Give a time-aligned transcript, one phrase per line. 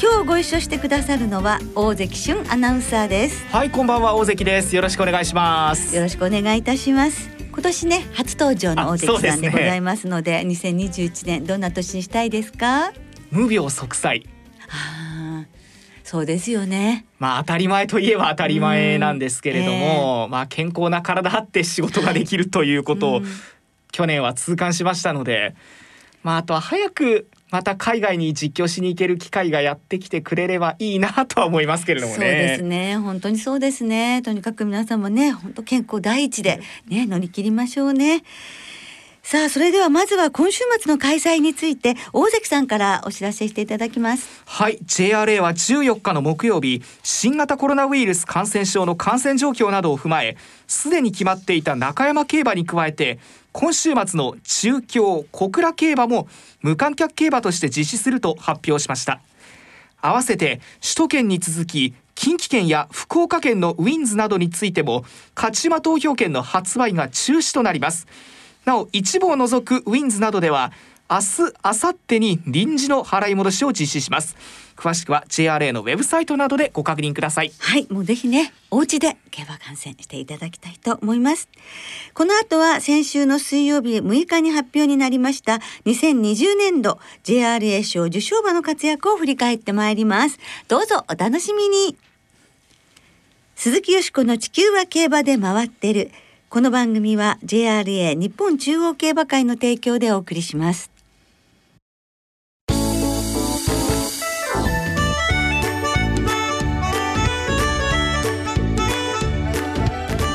[0.00, 3.44] 今日ご一緒してくださるのは大関俊アナウンサーです。
[3.48, 4.76] はいこんばんは大関です。
[4.76, 5.94] よろしくお願いします。
[5.94, 7.28] よろしくお願いいたします。
[7.50, 12.92] 今年ね初登場の大関さんでございますのでで、ね、2021年どんな年にしたいですか？
[13.30, 14.26] 無病息災。
[14.70, 15.44] あ
[16.04, 17.04] そうですよね。
[17.18, 23.22] まあ当たり前といえば当たり前なんですけれども、えー、まあ健康な体あって仕事ができるということを
[23.90, 25.56] 去年は痛感しましたので
[26.22, 32.18] まああとは早くまた海外に実況しに行ける機会がやってきてくれればいいなとは思いますけれどもね。
[32.18, 32.96] そうですね。
[32.98, 34.22] 本当にそうですね。
[34.22, 38.22] とにかく皆さんもね、本当健康第一でね、乗り切りましょうね。
[39.28, 53.18] さあそれではまずは今週末の開催について大関さんからお知らせしていただきますはい JRA は14日の木曜日新型コロナウイルス感染症の感染状況などを踏まえすでに決まっていた中山競馬に加えて
[53.60, 56.28] 今週末の中京小倉競馬も
[56.60, 59.20] 無観客競馬として実施すると発表しました。
[60.00, 65.04] 合わせて首都圏に続き近畿圏や福岡県のウィンズなどについても
[65.34, 68.06] 勝ち馬投票券の発売が中止となります。
[68.64, 70.70] なお一部を除くウィンズなどでは
[71.10, 74.36] 明日明後日に臨時の払い戻しを実施します。
[74.76, 77.52] 詳しくは JRA のウェブサイトなどでご確認ください。
[77.58, 81.48] はいもうぜひねお家で競馬観戦していただきたいと思います。
[82.12, 90.38] この後は先週の水曜日6日に発表になりました2020年度 JRA 賞受賞馬の活躍を振り返ってまいります。
[90.68, 91.96] どうぞお楽しみに。
[93.56, 96.10] 鈴木よしこの地球は競馬で回ってる。
[96.50, 100.97] この番組は JRA 日本中央競馬会の提供でお送りします。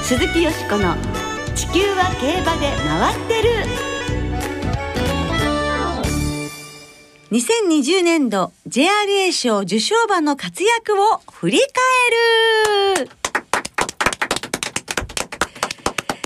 [0.04, 0.98] 鈴木よしこの
[1.56, 3.50] 「地球は競馬で回ってる」
[7.32, 13.10] 2020年度 JRA 賞受賞馬の活躍を振り返る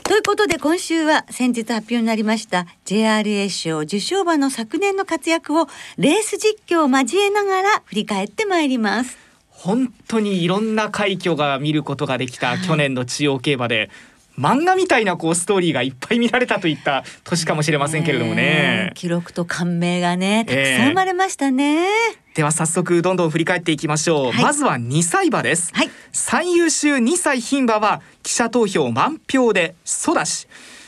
[0.04, 5.68] ということで今週は先日発表になりました JRA 賞受賞馬の昨年の活躍を
[6.00, 9.27] レース実況を交えながら振り返ってまいります。
[9.58, 13.90] 本当にいろんな快挙が見ることができた去年の中央競馬で、
[14.38, 18.92] 漫画みたいなこうストーリーがいっぱい見られたといった年かもしれませんけれどもね。
[18.94, 21.86] 記録と感銘がねたくさん生まれましたね。
[21.86, 24.32] えー、では早速どんどん振り返っていきましょう。
[24.32, 25.74] はい、まずは2歳馬です。
[25.74, 30.48] はい、最優秀2歳牝馬は記者投票満票でソダシ。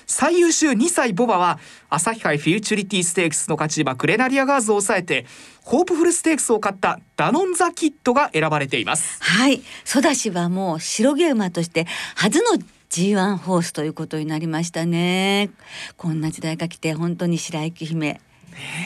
[0.09, 5.27] 最優秀2歳ボバは朝日杯フューチュリティステークスの勝ち馬クレナリアガーズを抑えて
[5.61, 9.21] ホープフルステークスを勝ったダノンザキットが選ばれています。
[9.23, 9.61] はい。
[9.85, 12.59] ソダシはもう白毛馬として初の
[12.89, 15.51] G1 ホースということになりましたね。
[15.95, 18.19] こんな時代が来て本当に白雪姫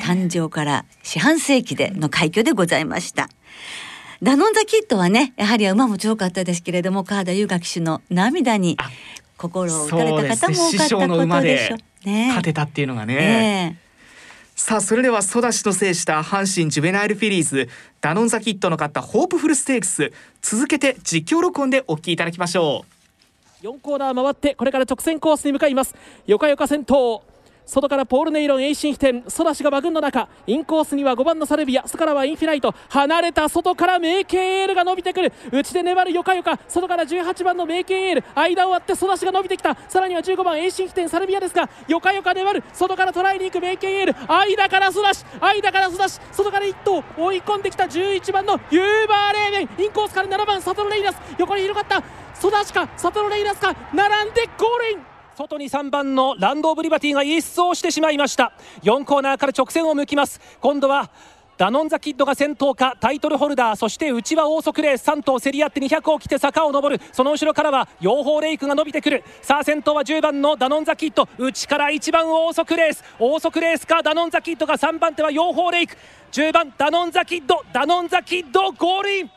[0.04, 3.30] 誕生から四半世紀での快挙でございました。
[4.22, 8.78] ダノンザキットはねやはり馬も強かったですけれども川田優雅騎手の涙に
[9.38, 12.08] 心を打たれた方も多かったことでしょう。
[12.08, 13.16] ね、勝てたっていうのがね。
[13.16, 13.78] ね。
[14.56, 17.70] さあそれではソダシと制した阪神ジュベナイルフィリーズ
[18.02, 22.86] ダノンザキットの勝ったホープフルステークス続けて実況録音でお聞きいただきましょ
[23.64, 23.66] う。
[23.66, 25.96] 4コーナー回ってこれから直線コースに向かいます。
[26.28, 27.24] よかよか先頭
[27.66, 32.74] 外からポールネイロン栄進飛天ソダシが馬群の中インコースには5番のサルビア外からはインフィナイト。
[32.90, 35.32] 離れた外からメイケンエールが伸びてくる。
[35.52, 38.24] 内で粘るヨカヨカ外から18番のメイケンエール。
[38.36, 39.76] 間を割ってソダシが伸びてきた。
[39.88, 42.64] さらには15番栄進飛天サルビアですがヨカヨカ粘る。
[42.74, 44.16] 外から捉えに行くメイケンエール。
[44.32, 49.86] 間からソダシ間からソダシ外から1頭追い込んできた11番のユーバーレーメン。
[49.86, 51.18] インコースから7番サトロレイラス。
[51.38, 52.04] 横に広がった。
[52.40, 55.13] ソダシかサトノレイナスか並んでゴールイン。
[55.36, 58.54] 外に3番のランド・オブ・リバティが逸走してしまいました。
[58.84, 60.40] 4コーナーから直線を向きます。
[60.62, 61.10] 今度は
[61.58, 67.00] ダノンザキッドが先頭かタイトルホルダーそして内はオーソクレース3頭競り合って200を切って坂を上る。
[67.12, 69.24] その後ろからはヨーホーレイクが伸びてくる。
[69.42, 71.28] さあ先頭は10番のダノンザキッド。
[71.38, 73.04] 内から1番オーソクレース。
[73.20, 75.96] オーソクレースかダノンザキッドが3番手はヨーホーレイク。
[76.32, 79.32] 10番ダノンザキッドダノンザキッドゴールイン。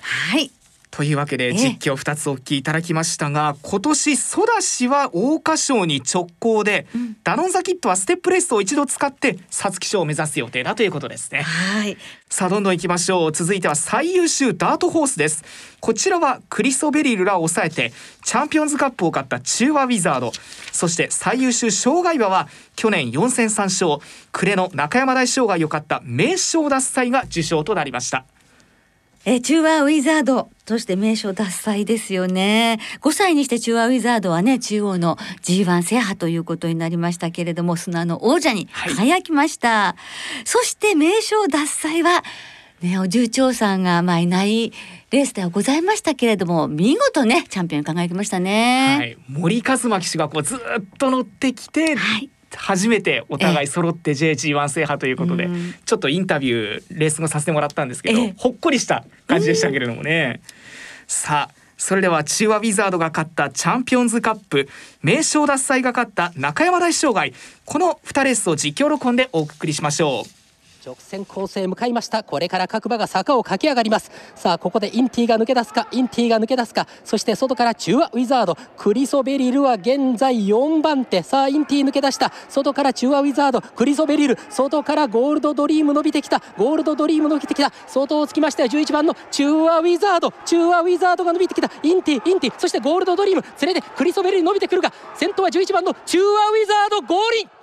[0.00, 0.50] はい。
[0.96, 11.42] というわけで実況2つお聞きいただきましたが、今年ソダシは桜花賞に直行で、うん、ダノンザキットはステップレースを一度使って皐月賞を目指す予定だということですね。
[11.42, 11.98] はい。
[12.30, 13.32] さあどんどん行きましょう。
[13.32, 15.44] 続いては最優秀ダートホースです。
[15.80, 17.92] こちらはクリストベリルらを抑えて
[18.24, 20.32] チャンピオンズカップを勝った中和ウィザード。
[20.72, 23.98] そして最優秀障害馬は去年4戦3勝
[24.32, 28.24] 暮れの中山大障害を勝った名将脱祭が受賞となりました
[29.28, 32.78] え中和ウィザードとして名称脱祭ですよね。
[33.02, 39.68] 5歳にして中和ウィザードはね、中央の G1 制覇ということになりましたけれども、砂の王者に輝きました。
[39.68, 42.22] はい、そして名称脱祭は、
[42.82, 44.72] ね、お重長さんがまあいない
[45.10, 50.58] レースではございましたけれども見事ねチャンピオン輝きましたね、はい、森一馬騎手がこうずっ
[50.98, 55.48] と乗ってきて、はい、初めてお互い揃って JG1 制覇ということで、
[55.84, 60.40] ちょっとインタビューレース後させてもらったんですけど、ほっこりした感じでしたけれどもね。
[61.06, 64.68] さあそれではチュウワウィザードが勝ったチャンピオンズカップ
[65.02, 67.34] メイショウダッサイが勝った中山大障害。
[67.64, 70.35] この2レースを実況録音でお送りしましょう。
[70.86, 72.22] 直線コースへ向かいました。
[72.22, 74.12] これから各馬が坂を駆け上がります。
[74.36, 76.86] さあここでインティが抜け出すかインティが抜け出すか。
[77.04, 81.24] そして外からチュウワウィザードクリソベリルは現在4番手。
[81.24, 82.32] さあインティ抜け出した。
[82.48, 84.38] 外からチュウワウィザードクリソベリル。
[84.48, 86.40] 外からゴールドドリーム伸びてきた。
[86.56, 87.72] ゴールドドリーム伸びてきた。
[87.88, 90.32] 外をつきましては11番のチュウワウィザード。
[90.44, 91.68] チュウワウィザードが伸びてきた。
[91.82, 93.42] インティインティそしてゴールドドリーム。
[93.60, 97.55] 連れてクリソベリル伸びてくるが先頭は11番の中和ウィザードゴールイン。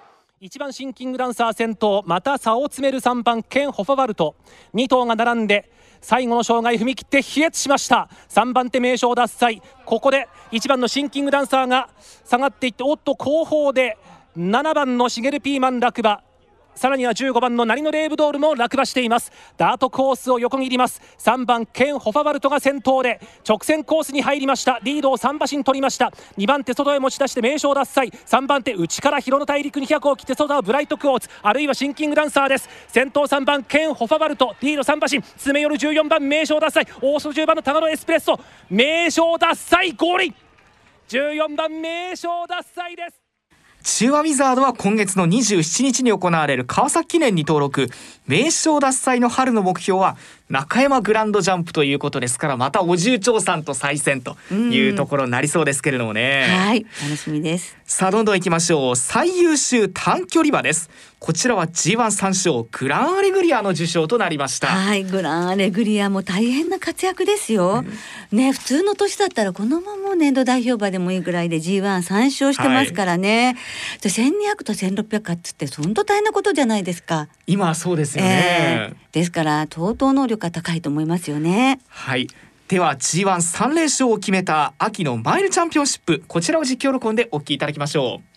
[0.43, 4.35] 1番シンキングダンサー先頭また差を詰める3番ケン・ホファバルト。
[4.73, 8.09] 2頭が並んで最後の障害踏み切って飛躍しました。
[8.27, 9.61] 3番手名称脱祭。
[9.85, 11.87] ここで1番のシンキングダンサーが
[12.25, 13.97] 下がっていっておっと後方で
[14.37, 16.21] 7番のシゲルピーマン落馬。
[16.75, 19.31] さらには15番のナリノレーブドールも落馬しています。
[19.57, 21.01] ダートコースを横切ります。
[21.19, 24.79] 3番ケン・ホファバルトが先頭で直線コースに入りました。
[24.83, 26.11] リードを3馬身取りました。
[26.37, 31.29] 2番手外へ持ち出して名称脱祭3番手内から広野大陸200を切って外はブライトクォーツ。
[31.41, 32.69] あるいはシンキングダンサーです。
[32.87, 34.55] 先頭3番ケン・ホファバルト。
[34.61, 35.21] リード3馬身。
[35.21, 38.39] 詰め寄る14番名称脱祭大外10番のタガロエスプレッソ。
[38.69, 40.35] 名称脱祭ゴール
[41.07, 43.22] 14番名称脱祭です。
[43.83, 47.89] 中和ウィザードは今月の27日に行われる川崎記念に登録。
[48.27, 50.15] 名称脱祭の春の目標は
[50.49, 56.85] 中山グランドジャンプということですからまたお重長さんと再戦というところになりそうですけれどもね、はい。
[57.03, 57.77] 楽しみです。
[57.85, 58.95] さあどんどん行きましょう。
[58.95, 60.89] 最優秀短距離馬です
[61.23, 64.67] こちらは G1 三賞グランアレグリアの受賞となりました。
[64.67, 67.85] はいグランアレグリアも大変な活躍ですよ、
[68.31, 73.51] うん、ね普通の年だったらこのまま年度代表馬でもいいぐらいで G1 三勝してますからね、は
[73.99, 77.29] い、で1200と1600かっつって本当大変なことじゃないですか。
[77.47, 81.79] 今はそうですよね、えー、ですから相当能力が高いと思いますよね。
[81.87, 82.27] はい。
[82.67, 88.32] では G13 連勝を決めた秋のマイルチャンピオンシップこちらを実況録音でお聞きいただきましょう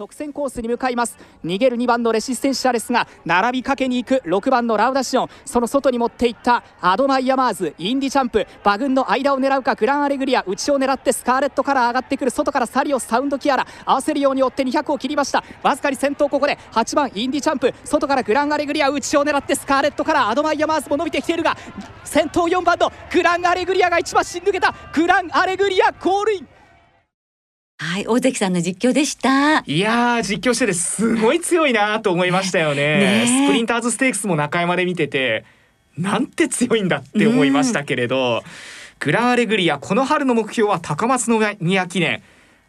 [0.00, 1.18] 直線コースに向かいます。
[1.44, 4.22] 逃げる2番のレシステンシアですが並びかけに行く。
[4.24, 5.28] 6番のラウダシオン。
[5.44, 6.64] その外に持っていった。
[6.80, 7.74] アドマイヤマーズ。
[7.76, 8.46] インディチャンプ。
[8.64, 9.74] 馬群の間を狙うか。
[9.74, 10.42] グランアレグリア。
[10.46, 12.30] 内を狙ってスカーレットカラー上がってくる。
[12.30, 13.66] 外からサリオス、サウンドキアラ。
[13.84, 15.44] 合わせるように追って200を切りました。
[15.62, 16.58] わずかに先頭ここで。
[16.72, 17.74] 8番インディチャンプ。
[17.84, 18.88] 外からグランアレグリア。
[18.88, 21.54] 内を狙ってスカーレットカラー、アドマイヤマーズも伸びてきているが
[22.04, 24.74] 先頭4番のグランアレグリアが一番しん抜けた。
[24.94, 26.48] グランアレグリアゴールイン。
[27.82, 29.60] はい、大関さんの実況でした。
[29.60, 32.98] いや実況しててすごい強いなと思いましたよね。
[32.98, 35.46] ね、スプリンターズステークスも中山で見てて、
[35.96, 38.44] なんて強いんだって思いましたけれど、
[38.98, 42.22] グランアレグリアこの春の目標は高松宮記念、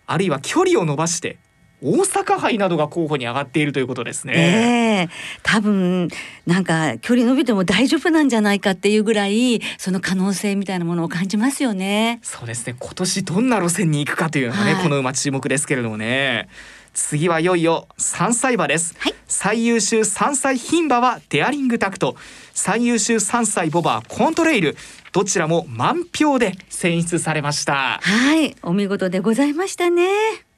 [0.07, 1.39] あるいは距離を伸ばして
[1.83, 5.07] 大阪杯などが候補に上がっているということですね。
[5.07, 6.09] えー、多分
[6.45, 12.19] なんか距離伸びても大丈夫なんじゃないかっていうぐらいその可能性みたいなものを感じますよね。
[12.21, 12.75] そうですね。
[12.79, 16.50] 今年どんな路線に行くかというのがね、はい、この馬注目ですけれどもね。
[16.93, 22.15] 次はいよいよ3歳馬です、はい、最優秀3歳牝馬はデアリングタクト。
[22.53, 24.75] 最優秀3歳ボバーコントレイル。
[25.13, 28.00] どちらも満票で選出されました。
[28.01, 28.55] はい。
[28.61, 30.50] お見事でございましたね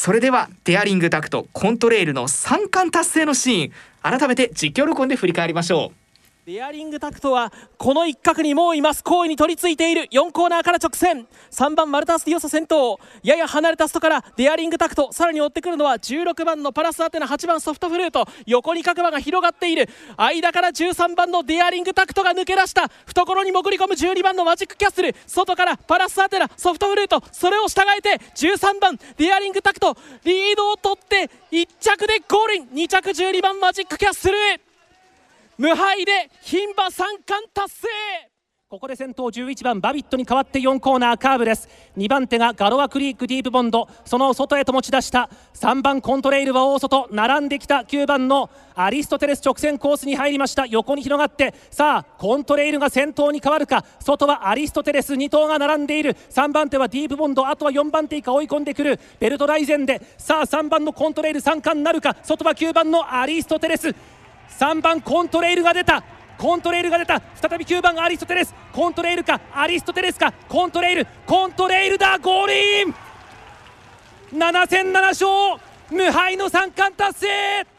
[0.00, 6.07] それではデアリングダクトコントレイルの3冠達成のシーン改めて実況録音で振り返りましょう。
[6.48, 9.04] デアリングタクトはこの一角にもういます。
[9.04, 10.08] 好意に取り付いている。
[10.10, 11.26] 4コーナーから直線。
[11.50, 12.98] 3番マルタス・ディオサ先頭。
[13.22, 15.12] やや離れた外からデアリングタクト。
[15.12, 18.24] さらに追ってくるのは16番のパラスアテナ8番ソフトフルート。
[18.46, 19.90] 横に角馬が広がっている。
[20.16, 22.88] 間から13番のデアリングタクトが抜け出した。
[23.04, 25.14] 懐に潜り込む12番のマジックキャッスル。
[25.26, 27.22] 外からパラスアテナソフトフルート。
[27.30, 29.98] それを従えて13番デアリングタクト。
[30.24, 32.68] リードを取って1着でゴールイン。
[32.68, 34.34] 2着12番マジックキャッスル
[35.58, 37.88] 無敗で牝馬三冠達成。
[38.68, 41.68] ここで先頭11番バビットに代わって4コーナーカーブです。
[41.96, 43.88] 2番手がガロアクリークディープボンド。
[44.04, 45.28] その外へと持ち出した。
[45.54, 50.64] 3番コントレイルは大外並んできた9番のアリストテレス直線コースに入りました。
[50.66, 51.52] 横に広がって。
[51.72, 53.84] さあコントレイルが先頭に変わるか。
[53.98, 55.14] 外はアリストテレス。
[55.14, 56.14] 2頭が並んでいる。
[56.30, 57.48] 3番手はディープボンド。
[57.48, 59.00] あとは4番手以下追い込んでくる。
[59.18, 60.00] ベルトライゼンで。
[60.18, 62.14] さあ3番のコントレイル3冠なるか。
[62.22, 63.92] 外は9番のアリストテレス。
[64.50, 66.02] 3番コントレイルが出た。
[66.36, 67.20] コントレイルが出た。
[67.34, 68.54] 再び9番アリストテレス。
[68.72, 69.40] コントレイルか。
[69.52, 70.32] アリストテレスか。
[70.48, 71.06] コントレイル。
[71.26, 72.94] コントレイルだゴールイン。
[74.32, 75.28] 7戦7勝。
[75.90, 77.77] 無敗の三冠達成。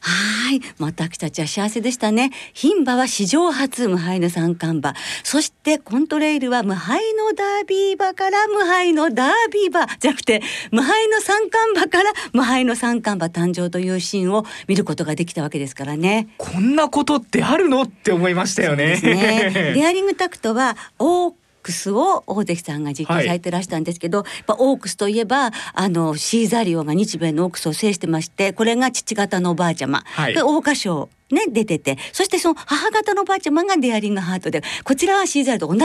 [0.00, 0.60] はい。
[0.78, 2.30] 私たちは幸せでしたね。
[2.54, 4.94] 牝馬は史上初無敗の三冠馬。
[5.22, 16.28] そしてコントレイルは無敗のダービー馬から無敗のダービー馬じゃなくて、無敗の三冠馬から無敗の三冠馬誕生というシーンを見ることができたわけですからね。
[16.38, 17.82] こんなことってあるの？
[17.82, 18.98] って思いましたよね。
[19.02, 35.84] ね デアリングタクトは大クスを大関さんが実況されてらしたんですけど、はい、やっぱオークスといえばあのシーザリオが日米のオークスを制してましてこれが父方のおばあちゃま、はい、で桜花賞ね、出てて、そしてその母方のばあちゃまがデアリングハートで、こちらはシーザルと同じ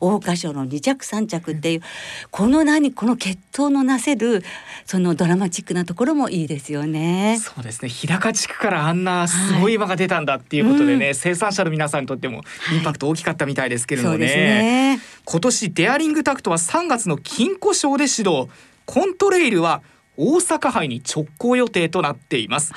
[0.00, 1.82] 桜花賞の2着3着っていう、
[2.30, 4.42] この何、この血統のなせる、
[4.86, 7.38] そのドラマチックなところもいいですよね。
[7.40, 7.88] そうですね。
[7.90, 12.40] 日高地区からあんなすごい馬が出たんだっていうことでね、はいうん、生産者の皆さんにとっても
[12.72, 14.26] インパクト大きかったみたいですけれどもね。
[14.26, 18.48] はい、ね今年デアリングタクトは3月の金庫賞で始動。
[18.84, 19.82] コントレイルは
[20.16, 22.72] 大阪杯に直行予定となっています。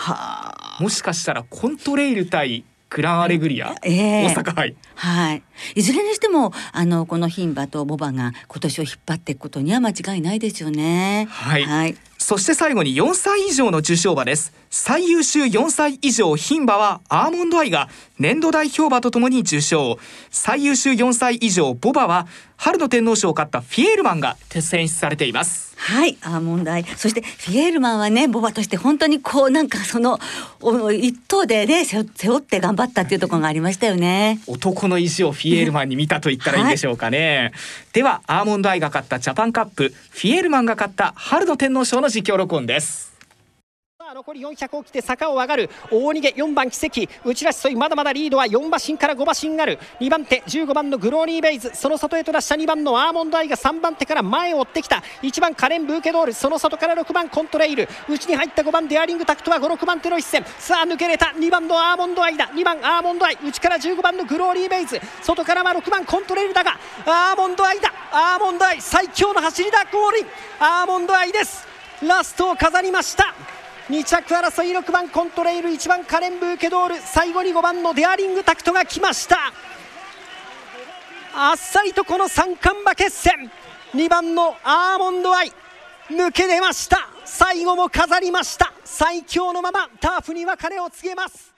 [0.80, 4.76] もしかしたらコントレイル対クランアレグリア、えー、大阪杯。
[4.96, 5.44] はい。
[5.76, 11.28] いずれにしてもあのこの牝馬とボバが今年を引っ張っていくことには間違いないですよね。
[11.30, 14.54] はい、はい、そして最後に4歳以上の受賞馬です。
[14.70, 19.98] 最優秀4歳以上牝馬はアーモンドアイが年度代表馬とともに受賞。
[20.30, 25.70] 最優秀4歳以上ボバは春の天皇賞を勝ったフィエールマンが選出されています。
[25.78, 26.84] はいアーモンドアイ。
[26.84, 30.20] そしてフィエールマンはねボバとして本当にこうなんかその
[30.92, 34.42] 一頭でね背負って頑張ったっていうところがありましたよね。
[34.46, 37.52] 男の意地をフィエールマンに見たと言ったらいいんでしょうかね、はい、
[37.94, 43.10] ではアーモンドアイが勝ったジャパンカップフィエールマンが勝った春の天皇賞の実況録音です。
[44.12, 45.70] 残り400を切って坂を上がる。
[45.92, 47.08] 大逃げ4番奇跡。
[47.24, 49.78] 内らしそいまだまだリードは4馬身から5馬身ある。
[50.00, 51.70] 2番手15番のグローリーベイズ。
[51.76, 55.04] その外へと出した2番のアーモンドアイが3番手から前を追ってきた。
[55.22, 56.34] 1番カレン・ブーケドール。
[56.34, 57.88] その外から6番コントレイル。
[58.10, 60.44] 内に入った5番デアリングタクトは56番手の一戦。
[60.58, 61.28] さあ抜けれた。
[61.28, 62.48] 2番のアーモンドアイだ。
[62.48, 63.38] 2番アーモンドアイ。
[63.46, 65.00] 内から15番のグローリーベイズ。
[65.22, 67.94] 外からは6番コントレイルだがアーモンドアイだ。
[68.12, 69.86] アーモンドアイ最強の走りだ。
[69.92, 70.26] ゴールイン。
[70.60, 71.69] アーモンドアイです。
[72.04, 73.36] ラストを飾りました。
[73.90, 79.38] 2着争い6番コントレイル1番カレンブーケドール最後に5番のデアリングタクトが来ました。
[81.34, 83.52] あっさりとこの三冠馬決戦。
[83.94, 85.52] 2番のアーモンドアイ
[86.10, 87.10] 抜け出ました。
[87.26, 88.72] 最後も飾りました。
[88.86, 91.54] 最強のままターフに別れを告げます。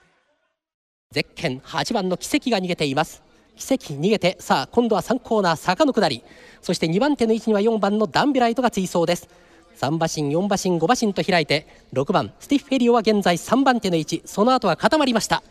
[1.10, 3.22] ゼッケン8番の奇跡が逃げています。
[3.54, 6.24] 奇跡逃げてさあ今度は3コーナー坂の下り。
[6.62, 9.28] そして2番手の位置には4番のダンビライトが追走です。
[9.76, 15.42] 3馬身4馬身5馬身と開いて6番スティッフェリオは現在3番手の位置その後は固まりました。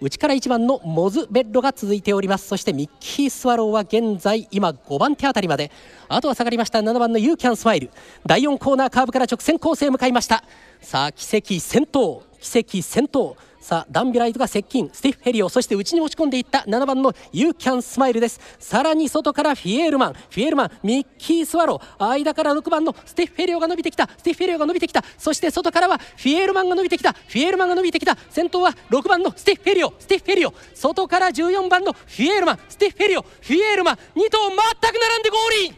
[0.00, 2.46] 内から1番のモズベッロが続いております。
[2.46, 5.72] そしてミッキースワローは現在今5番手あたりまで。
[6.08, 7.90] あとは下がりました7番のユーキャンスマイル。
[8.24, 10.44] 第4コーナーカーブから直線コースへ向かいました。
[10.80, 12.27] さあキセキ先頭。
[12.40, 13.36] キセキ先頭。
[13.60, 14.88] さあダンビライトが接近。
[14.92, 18.40] スティッフェリオそして内に持ち込んでいった7番のユーキャンスマイルです。
[18.58, 20.12] さらに外からフィエールマン。
[20.14, 22.08] フィエールマンミッキースワロー。
[22.08, 24.08] 間から6番のスティッフェリオが伸びてきた。
[24.16, 25.04] スティッフェリオが伸びてきた。
[25.18, 27.12] そして外からはフィエールマンが伸びてきた。
[27.12, 28.16] フィエールマンが伸びてきた。
[28.30, 29.92] 先頭は6番のスティッフェリオ。
[29.98, 30.54] スティッフェリオ。
[30.74, 32.58] 外から14番のフィエールマン。
[32.68, 33.22] スティッフェリオ。
[33.22, 33.94] フィエールマン。
[33.96, 33.98] 2
[34.30, 34.56] 頭全
[34.92, 35.76] く並んでゴールイン。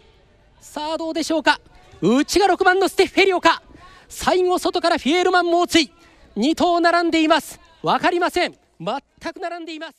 [0.61, 1.61] さあどうでしょうか。
[2.03, 3.63] 内が6番のスティフ・ヘリオか。
[4.09, 5.93] 最後外からフィエールマン猛追
[6.37, 7.61] 2頭並んでいます。
[7.83, 8.55] 分かりません。
[8.81, 9.95] 全く並んでいます。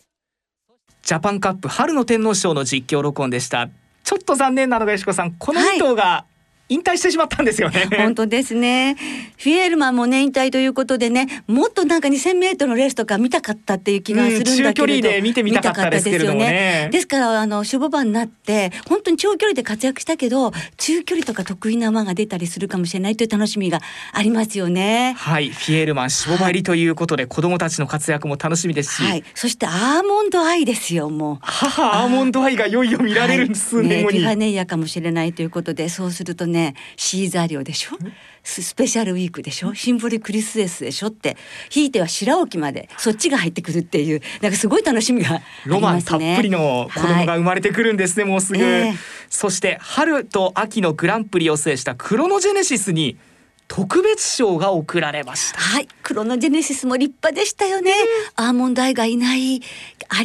[1.04, 3.70] ジャパンカップ春の天皇賞の実況録音でした。
[4.04, 5.34] ちょっと残念なのが石子さん。
[5.34, 6.26] この2頭が
[6.72, 7.86] 引退してしまったんですよね。
[7.98, 8.96] 本当ですね。
[9.38, 16.90] フィエールマンもね引退ということでね、もっとなんか2000メートルのレースとか見たかったっていう気がするんだけれど、うん、中距離で見てみたかったですけれどもね。
[16.94, 23.82] ですからあの守護馬になって本当に長距離で活躍したけど、中距離とか得意な馬が出たりするかもしれないという楽しみが
[24.14, 25.14] ありますよね。
[25.18, 31.38] はい、フィエールマン守護馬入りということで、はい、子供たちの活躍も楽しみですし、はい、そしてアーモンドアイですよもう。
[31.42, 34.20] 母アーモンドアイがいよいよ見られる数年後に。
[34.20, 36.61] ね、ディファネイヤかもしれないということで、そうするとね。
[36.62, 37.98] ねシーザー寮でしょ？
[38.44, 39.74] ススペシャルウィークでしょ？
[39.74, 41.38] シンボリクリスエスでしょって。
[41.70, 46.02] ひいては白沖までそっちが入ってくるっていうなんかすごい楽しみがありロマン。
[46.02, 48.94] たっぷりの子供が生まれてくるんですね、もうすぐ、ええ。
[49.30, 53.18] そして春と秋のグランプリを制したクロノジェネシスに
[53.68, 55.60] 特別賞が贈られました。
[55.62, 57.94] はい、クロノジェネシスも立派でしたよね。
[58.36, 59.62] アーモンドアイがいない有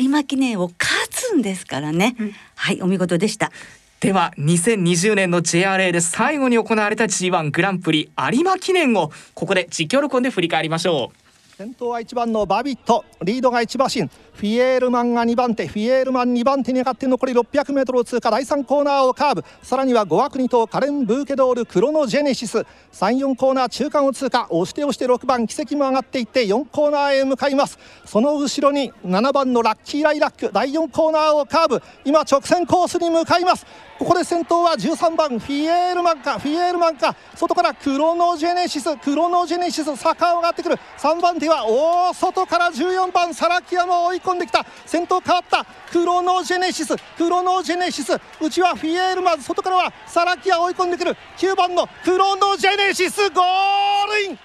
[0.09, 2.17] 馬記念を勝つんですからね。
[2.57, 3.53] はい、お見事でした。
[4.01, 11.27] では2020年の JRA で最後に行われた G1 グランプリ有馬記念をここで実況録音で振り返りましょう。
[11.57, 14.11] 先頭は1番のバビットリードが1馬身。
[14.37, 18.31] フィエールマンが2番手フィエールマン2番手に上がって残り 600m を通過。
[18.31, 19.45] 第3コーナーをカーブ。
[19.63, 22.59] さらには5枠2頭カレン・ブーケドールクロノジェネシス。
[22.93, 24.47] 34コーナー中間を通過。
[24.51, 27.79] 押して押して6番奇跡も上がっていって4コーナーへ向かいます。
[28.05, 30.51] その後ろに7番のラッキーライラック。
[30.53, 31.83] 第4コーナーをカーブ。
[32.05, 33.65] 今直線コースに向かいます。
[33.99, 36.39] ここで先頭は13番フィエールマンか。
[36.39, 37.17] フィエールマンか。
[37.35, 38.95] 外からクロノジェネシス。
[38.99, 40.79] クロノジェネシス坂を上がってくる。
[40.99, 44.65] 3番手は大外から14番サラキアも追い込んできた。
[44.85, 45.65] 先頭変わった。
[45.93, 46.97] クロノジェネシス。
[47.17, 48.19] クロノジェネシス。
[48.41, 51.17] 内はフィエールマン外からはサラキア追い込んでくる。
[51.39, 53.31] 9番のクロノジェネシス。
[53.31, 54.39] ゴールイン！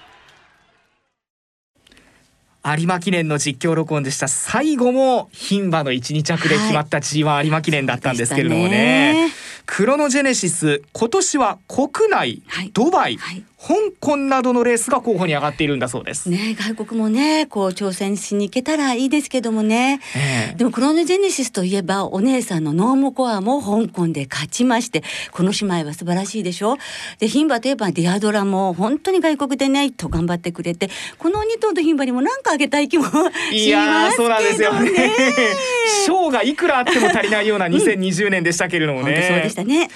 [2.64, 4.28] 有馬記念の実況録音でした。
[4.28, 9.32] 最後も牝馬の1、2着で決まった G1 有馬記念だったんですけれどもね。
[9.66, 10.84] クロノジェネシス。
[10.94, 12.70] 今年は国内、はい。
[12.72, 20.00] ドバイ、はい香港などのレースが候補に上がっているんだそうです、ね、外国もね、こう挑戦しに行けたらいいですけどもね。
[20.16, 26.78] ええでもクロノジェネシスといえばお姉さんのノームコアも香港で勝ちましてこの姉妹は素晴らしいでしょ？
[27.20, 30.90] で牝馬といえばディアドラも本当に外国でねと頑張ってくれて
[31.20, 35.12] この2頭と牝馬にも何かあげたい気もしますいやーそうなんですけよねどね。
[36.06, 39.28] 賞がいくらあっても足りないような2020年でしたけれども本当ね。
[39.30, 39.90] そうでしたね。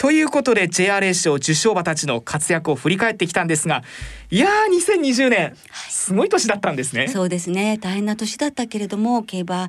[0.00, 3.84] ということで JRA 賞受賞馬たちの活躍を振り返ってきたんですが
[4.30, 5.54] いやー2020年
[5.90, 7.08] すごい年だったんですね。
[7.08, 7.76] そうですね。
[7.76, 9.68] 大変な年だったけれども競馬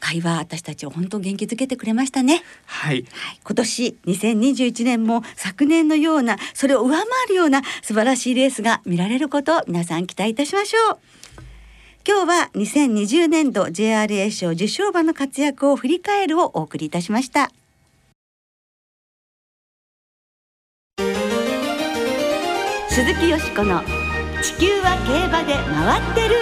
[0.00, 2.42] 会は私たちを本当元気づけてくれましたね。
[2.64, 3.04] はい。
[3.10, 10.98] はい、今年2021年も昨年のようなそれを上回るような素晴らしいレースが見られることを皆さん期待いたしましょう。
[12.08, 17.50] 今日は2020年度 JRA 賞受賞馬の活躍を振り返るをお送りいたしました
[22.96, 23.82] 鈴木よしこの
[24.40, 26.34] 地球は競馬で回ってる。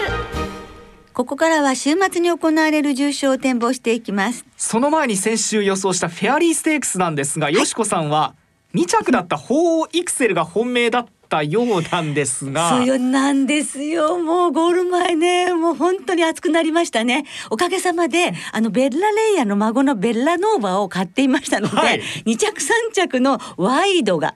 [1.13, 4.47] ここからは週末に行われる重賞を展望していきます。
[4.57, 8.37] その前に先週予想したフェアリーステークスなんですが、よしこさんは
[8.73, 12.71] 2着だった鳳凰イクセルが本命だったようなんですが。
[12.71, 14.19] そうよなんですよ。
[14.19, 17.25] もうゴール前ねもう本当に熱くなりましたね。
[17.51, 22.01] おかげさまであのベッラレイヤの孫のベッラノーバを買っていましたので、はい。
[22.27, 24.35] 2着3着のワイドが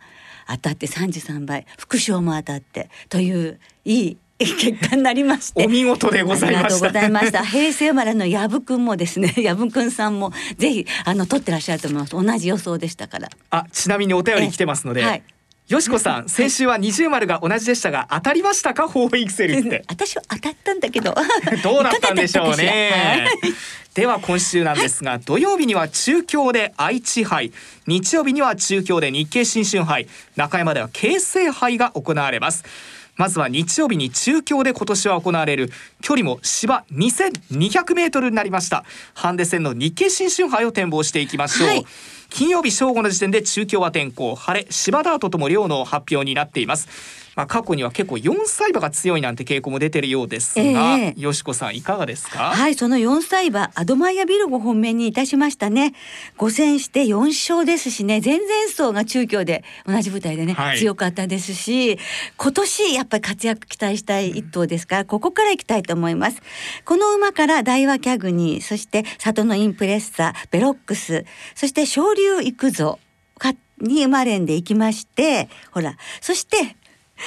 [0.49, 5.65] 当たって33倍副賞も当たってといういい結果になりまして。
[5.65, 6.61] お見事でございました。
[6.61, 7.45] ありがとうございました。
[7.45, 12.13] 平成生まれのヤブくんもですね、 ヤブくんさんもぜひあの取ってらっしゃると思います。
[12.13, 13.31] 同じ予想でしたから。
[13.51, 15.23] あちなみにお便り来てますので、えはい
[15.69, 18.89] よしこさん先週は二重丸が同じでしたが当たりましたか？
[18.89, 19.85] 鳳凰イクセルって。
[19.87, 21.15] 私は当たったんだけど。
[21.63, 23.29] どうだったんでしょうね。
[23.43, 23.53] はい。
[23.93, 27.53] では今週なんですが、土曜日には中京で愛知杯。
[27.87, 30.09] 日曜日には中京で日経新春杯。
[30.37, 32.65] 中山では京成杯が行われます。
[33.17, 38.85] まずは日曜日に中京で今年は行われる距離も芝2200メートルになりました。
[39.13, 41.85] ハンデ戦の日経新春杯を展望していきましょう、はい
[42.31, 46.89] 金曜日正午の時点で中京は天候晴れ芝ダートとも量の発表になっています。
[47.35, 51.21] まあ過去には結構4歳馬が強いなんて傾向も出てるようですが、ええ。
[51.21, 52.51] よしこさんいかがですか？
[52.51, 55.95] はい、その4歳馬アドマイヤビルゴ本命にいたしましたね。
[56.37, 60.79] 5戦して4勝ですしね、前々走が中京で同じ舞台でね、はい。
[60.79, 61.99] 強かったですし、
[62.37, 66.43] 今年やっぱり活躍期待したい一頭ですから、ここから行きたいと思います。
[66.85, 72.99] この馬から大和キャグニー、そして里のインプレッサー、ベロックス、そして昇竜行くぞ
[73.39, 76.77] かに生まれんでいきまして、ほら、そして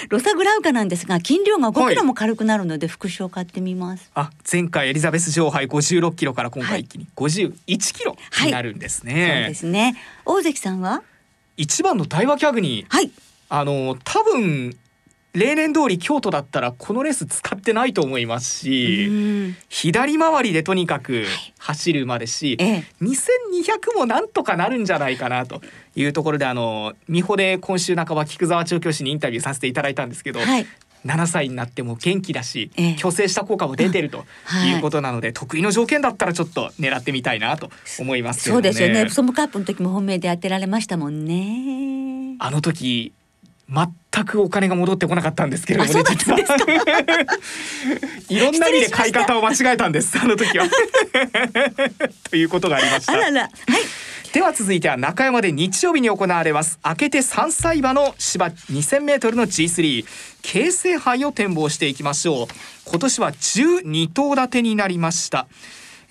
[0.10, 4.10] ロサグラウカなんですが斤量が5キロも軽くなるので副賞買ってみます。
[4.15, 9.95] あ前回エリザベス女王杯56キロから今回一気に51キロになるんですそうね、ですね。
[10.25, 11.04] 大関さんは？
[11.58, 13.12] 一番の大和キャグにはい。
[13.49, 14.77] あの多分
[15.34, 21.26] 例年通り京都だったらこのレース使ってないと思いますし、うん左回りでとにかく
[21.58, 25.62] 走る馬ですし、ええ2200もなんとかなるんじゃないかなと
[25.96, 30.65] いうところであの美穂で今週半ば菊沢調教師にインタビューさせていただいたんですけど、はい。
[31.06, 38.54] 7歳になっても元気だし、ええ虚勢した効果も出てるとはいいうことなので、得意の条件だったらちょっと狙ってみたいなと思いますね。
[38.54, 39.06] そうですよね。
[39.06, 42.34] プソムカップの時も本命で当てられましたもんね。
[42.34, 43.13] えあの時
[43.71, 46.38] 全くお金が戻ってこなかったんですけれどもね実は。
[48.29, 50.67] いろんな意味で買い方を間違えたんですあの時は。
[52.29, 53.13] ということがありました。
[53.13, 53.41] あらら。
[53.43, 53.51] はい。
[54.34, 56.79] では続いては中山で日曜日に行われます。
[56.86, 60.05] 明けて3歳馬の芝 2000m の G3
[60.41, 62.47] 京成杯を展望していきましょう。
[62.86, 65.47] 今年は12頭立てになりました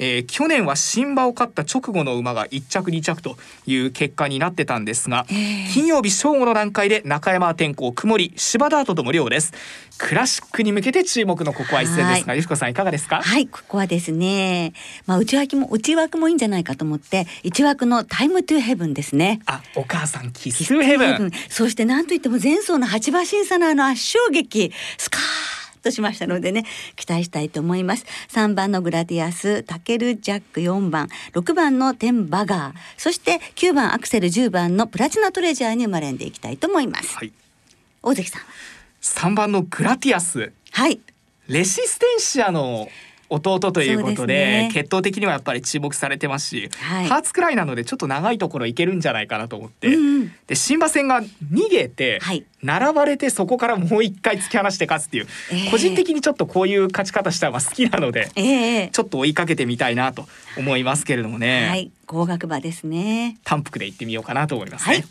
[0.02, 3.36] えー去年は新馬を勝った直後の馬が1着2着と
[3.66, 5.26] いう結果になってたんですが、
[5.72, 9.52] 金曜日正午の段階で中山は天候曇り芝ダートとも良です。
[9.98, 13.20] クラシックに向けて注目のここは一戦ですがよしこさんいかがですか？
[13.20, 14.72] はい、ここはですね、
[15.04, 19.40] まあ内枠も内枠もいいんじゃないかと思って、一枠のタイムトゥヘブンですね。
[19.44, 21.30] あお母さんキスヘブン。
[21.50, 24.72] そして何といっても前走の八馬審査のあの圧勝劇。
[24.96, 26.64] スカーッとしましたのでね
[26.96, 28.04] 期待したいと思います。
[28.28, 31.08] 3番のグラディアスタケルジャック4番。
[31.32, 32.74] 6番のテンバガー。
[32.96, 37.32] そして9番アクセル10番のプラチナトレジャーに生まれんでいきたいと思います、はい。
[38.02, 38.42] 大関さん
[39.02, 40.52] 3番のグラティアス。
[40.72, 41.00] はい。
[41.48, 42.88] レシステンシアの
[43.28, 44.70] 弟ということでね。
[44.72, 47.08] 血統的にはやっぱり注目されてますし、はい。
[47.08, 50.32] ハーツくらいなのでちょっと長いところいけるんじゃないかなと思って、うんうん。
[50.46, 61.68] で新馬戦が逃げて、はい並ばれてそこからもう一回突き放して勝つっていう、えー個人的にちょっとこういう勝ち方したのが好きなのでええちょっと追いかけてみたいなと思いますけれどもね。
[61.68, 61.90] はい。
[62.06, 63.38] 高額馬ですね。
[63.44, 65.04] 単幅で行ってみようかなと思いますね、はい。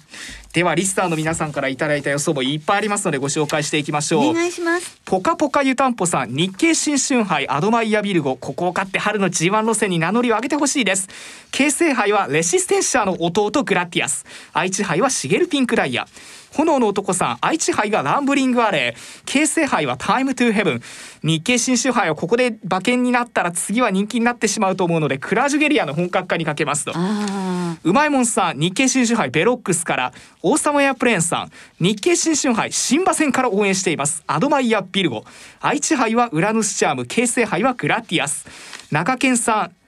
[0.52, 4.28] ではリスターの皆さんからいただいた予想もいっぱいありますのでご紹介していきましょう。
[4.32, 5.00] お願いします。
[5.06, 11.08] ポカポカ湯たんぽさん日経新春杯アドマイヤビルゴここを勝って春の G1 路線に名乗りを上げてほしいです。
[11.52, 14.26] 京成杯はレシステンシャーの弟グラティアス。
[14.52, 16.06] 愛知杯はシゲルピンクダイヤ
[16.52, 19.24] 炎の男さん愛知杯がランブリングアレー。
[19.26, 20.82] 京成杯はタイムトゥーヘブン。
[21.24, 26.94] 日経新春杯はここで馬券になったら次は人気になってしまうと思うのでクラージュゲリエの本格化にかけますと。
[26.96, 30.14] あうまいもんさん日経新春杯ヴェロックスから。
[30.42, 34.24] 王様やプレーンさん日経新春杯新馬戦から応援しています。
[34.28, 35.26] アドマイヤビルゴ。
[35.60, 38.48] 愛知杯はウラヌスチャーム京成杯はグラティアス。
[38.92, 39.79] 中堅さん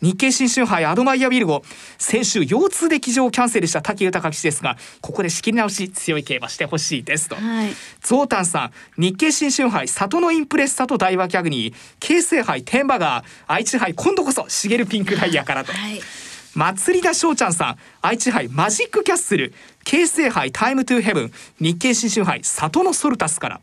[0.00, 1.62] 日経新春杯アドマイヤビルゴ
[1.98, 7.70] 先週腰痛で騎乗をキャンセルした滝豊騎士ですがここで仕切り直し強い競馬してほしいですと、あはい。
[8.00, 16.00] ゾウタンさん日経新春杯里のインプレッサと大和キャグニー京成杯テンバガー愛知杯今度こそシゲルピンクダイヤからと、はい。
[16.54, 19.52] 祭りだしょうちゃんさん愛知杯マジックキャッスル
[19.84, 23.60] 京成杯タイムトゥーヘブン日経新春杯里のソルタスから。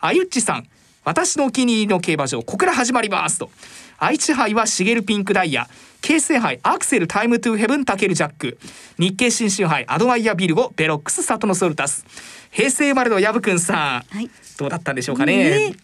[0.00, 0.68] あゆっちさん
[1.04, 3.50] 私のお気に入りの競馬場ここから始まりますと
[3.98, 5.68] 愛知杯はシゲルピンクダイヤ。
[6.02, 8.58] 京成杯アクセルタイムトゥーヘブンタケルジャック。
[8.98, 12.04] 日経新春杯アドワイヤビルゴベロックス里のソルタス。
[12.50, 14.30] 平成生まれのヤブくんさん、はい。
[14.58, 15.70] どうだったんでしょうかね。
[15.70, 15.76] ね。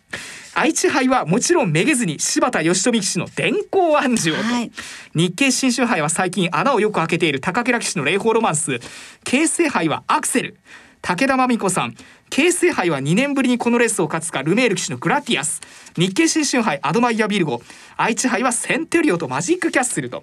[0.54, 4.34] 愛知杯はもちろんめげずに柴田義富騎手の電光暗示を。
[4.34, 4.70] と、はい。
[5.14, 8.78] 日経新春杯は最近穴をよく開けている高倉騎手の霊峰ロマンス。
[9.24, 10.58] 京成杯はアクセル
[11.02, 11.96] 武田真美子さん。
[12.30, 15.60] 京成杯は2年ぶりにこのレースを勝つかルメール騎手のグラティアス。
[15.98, 17.60] 日経新春杯アドマイヤビルゴ。
[17.96, 20.22] 愛知杯はセンテリュオとマジックキャッスルと。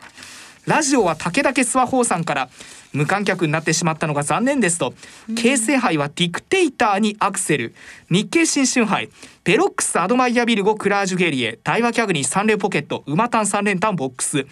[0.65, 2.50] ラジオは武田家諏訪宝さんから
[2.94, 4.94] 無観客になってしまったのが残念ですと、
[5.36, 7.76] 京成杯はディクテイターにアクセル。
[8.10, 9.10] 日経新春杯
[9.43, 11.60] ヴェロックスアドマイヤビルゴクラージュゲリエ。
[11.62, 13.04] ダイワキャグニー3連ポケット。
[13.06, 14.48] 馬単3連単ボックス。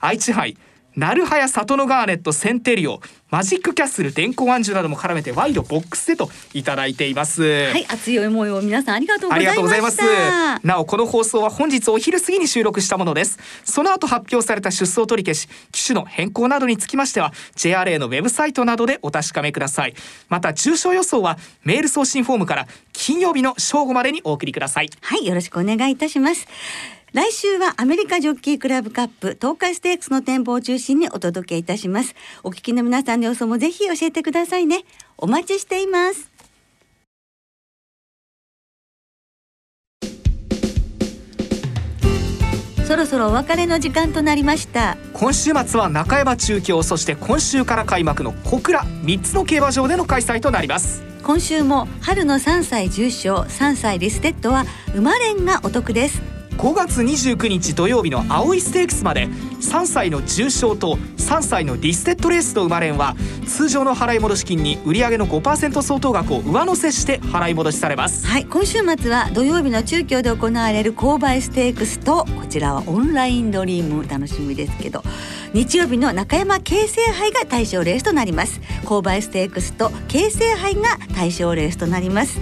[0.00, 0.56] 愛知杯
[0.98, 7.42] ナルハヤサトノガーネットセンテリュオマジックキャッスルデンコウアンジュなども絡めてワイドボックスでといただいています。
[7.66, 10.66] はい、熱い思いを皆さんありがとうございまがとうございます。
[10.66, 13.38] なおこの放送は本日お昼過ぎに収録したものです。
[13.62, 19.94] その後発表された出走取り消し、機種の変更などにつきましては JRA のウェブサイトなどでお確かめください。
[20.28, 24.90] また中小予想はメール送信フォームから金曜日の正午までにお送りください。
[25.00, 26.48] はい、よろしくお願いいたします。
[27.14, 32.14] 来週はアメリカジョッキークラブカップ東海ステークスの展望を中心にお届けいたします。
[32.42, 34.84] お聞きの皆さんの予想もぜひ教えてくださいね。
[35.16, 36.30] お待ちしています。
[42.86, 44.98] そろそろお別れの時間となりました。
[45.14, 51.02] 今週末は中山中京そして今週から開幕の小倉3つの競馬場での開催となります。
[51.22, 56.37] 今週も春の3歳重賞3歳リステッドは馬連がお得です。
[56.58, 63.14] 5月29日土曜日の青いステークスまで3歳の重賞と3歳のリステッドレースの馬連は
[63.46, 68.26] 通常の払い戻し金に売上の5%相当額を上乗せして払い戻しされます。
[68.26, 75.04] はい、今週末は土曜日の中京で行われる勾配ステークスとこちらはオンラインドリーム楽しみですけど
[75.54, 78.60] 日曜日の中山京成杯が対象レースとなります。
[78.84, 82.40] 勾配ステークスと京成杯が対象レースとなります。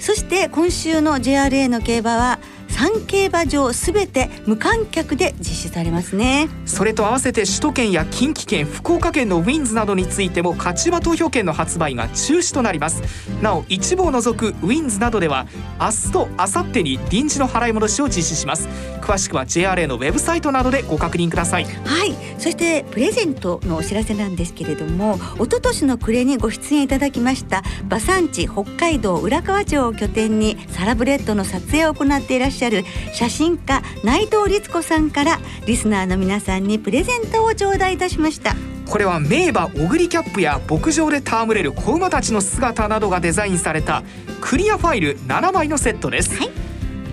[0.00, 2.38] そして今週の JRA の競馬は
[2.74, 6.48] 3競馬場すべて無観客で実施されますね。
[6.66, 13.02] それと合わせて首都圏や近畿圏福岡県のウィンズなどについても勝ち馬投票券の発売が中止となります。
[13.40, 15.46] なお一部を除くウィンズなどでは
[15.80, 18.68] 明日と明後日に臨時の払い戻しを実施します。
[19.00, 21.64] 詳しくは JRA のウェブサイトなどでご確認ください。
[21.64, 22.34] はい。
[22.38, 38.54] そしてプレゼントのお知らせなんですけれども一昨年の暮れにご出演いただきました馬産地北海道浦河町を拠点にサラブレッドの撮影を行っていらっしゃる写真家内藤律子さんからリスナーの皆さんにプレゼントを頂戴いたしました。
[38.88, 44.02] これは名馬オグリキャップや牧場で戯れる子馬たちの姿などがデザインされた
[44.40, 46.50] クリアファイル7枚のセットです、はい。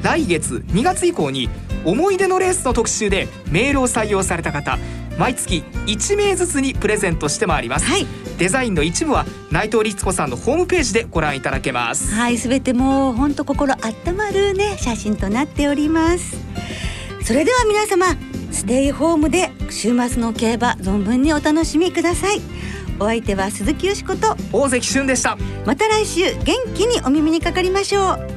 [0.03, 1.49] 来月2月以降に
[1.85, 4.77] 思い出のレースの特集でメールを採用された方
[5.21, 8.07] 毎月1名ずつにプレゼントしてまいります、はい
[8.39, 16.37] デザインの一部は内藤律子さんのホームページでご覧いただけますはい、すべてもう本当心温まるね写真となっております。
[17.23, 18.07] それでは皆様
[18.51, 22.41] ステイホームで週末の競馬存分にお楽しみください。
[22.99, 28.27] お相手は鈴木よしこと大関俊でしたまた来週元気にお耳にかかりましょう。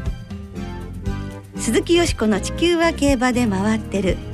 [1.56, 4.33] 鈴木よしこの地球は競馬で回ってる。